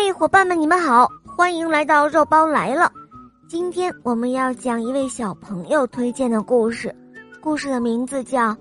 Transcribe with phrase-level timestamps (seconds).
[0.00, 2.88] 嘿，伙伴们，你们好，欢迎来到肉包来了。
[3.48, 6.94] 今天我们要讲一位小朋友推荐的故事，
[7.40, 8.50] 故事的名字叫《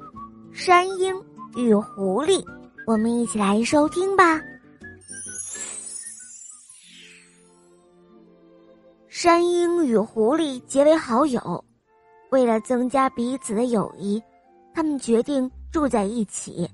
[0.51, 1.15] 山鹰
[1.55, 2.43] 与狐狸》，
[2.87, 4.41] 我们一起来收听吧。
[9.07, 11.63] 山鹰与狐狸结为好友，
[12.31, 14.19] 为了增加彼此的友谊，
[14.73, 16.67] 他们决定住在一起。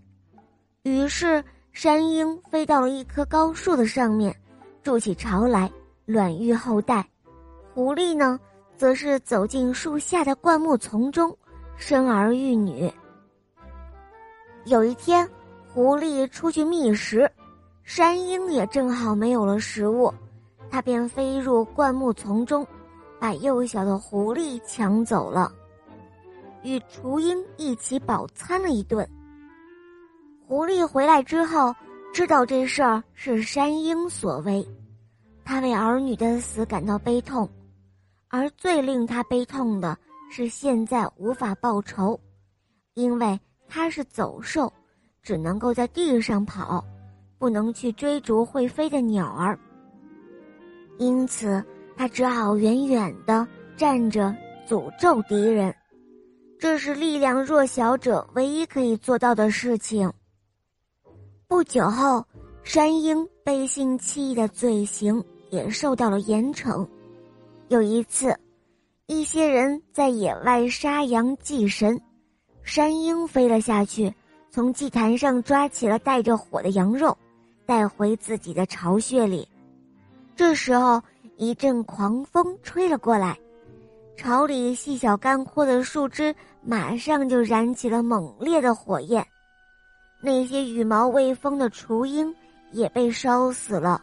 [0.84, 1.43] 于是，
[1.73, 4.34] 山鹰飞到了一棵高树的上面。
[4.84, 5.71] 筑起巢来，
[6.05, 7.08] 卵育后代。
[7.73, 8.38] 狐狸呢，
[8.76, 11.35] 则是走进树下的灌木丛中，
[11.77, 12.91] 生儿育女。
[14.66, 15.27] 有一天，
[15.73, 17.31] 狐狸出去觅食，
[17.84, 20.13] 山鹰也正好没有了食物，
[20.70, 22.67] 它便飞入灌木丛中，
[23.22, 25.50] 把幼小的狐狸抢走了，
[26.61, 29.09] 与雏鹰一起饱餐了一顿。
[30.45, 31.73] 狐狸回来之后。
[32.13, 34.63] 知道这事儿是山鹰所为，
[35.44, 37.49] 他为儿女的死感到悲痛，
[38.28, 39.97] 而最令他悲痛的
[40.30, 42.17] 是现在无法报仇，
[42.94, 44.72] 因为他是走兽，
[45.23, 46.86] 只能够在地上跑，
[47.39, 49.58] 不能去追逐会飞的鸟儿。
[51.00, 51.66] 因此，
[51.97, 54.34] 他只好远远的站着
[54.67, 55.75] 诅咒敌人，
[56.59, 60.14] 这是力量弱小者唯一可以做到的事情。
[61.64, 62.22] 不久后，
[62.66, 66.86] 山鹰背信弃义的罪行也受到了严惩。
[67.69, 68.38] 有一次，
[69.08, 71.97] 一些人在野外杀羊祭神，
[72.64, 74.14] 山鹰飞了下去，
[74.52, 77.17] 从祭坛上抓起了带着火的羊肉，
[77.66, 79.47] 带回自己的巢穴里。
[80.36, 81.02] 这时候，
[81.38, 83.39] 一阵狂风吹了过来，
[84.17, 89.25] 巢里细小干枯的树枝马上就燃起了猛烈的火焰。
[90.25, 92.33] 那些羽毛未丰的雏鹰
[92.71, 94.02] 也被烧死了，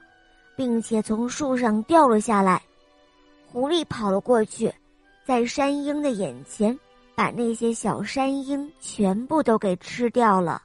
[0.55, 2.61] 并且从树上掉了下来。
[3.47, 4.71] 狐狸跑了过去，
[5.25, 6.79] 在山鹰的眼前，
[7.15, 10.63] 把那些小山鹰全部都给吃掉了。